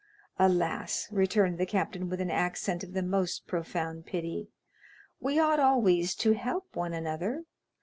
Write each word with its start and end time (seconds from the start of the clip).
"Alas," 0.39 1.07
returned 1.11 1.59
the 1.59 1.65
captain 1.67 2.09
with 2.09 2.19
an 2.19 2.31
accent 2.31 2.83
of 2.83 2.93
the 2.93 3.03
most 3.03 3.45
profound 3.45 4.03
pity, 4.03 4.49
"we 5.19 5.37
ought 5.37 5.59
always 5.59 6.15
to 6.15 6.33
help 6.33 6.75
one 6.75 6.91
another. 6.91 7.43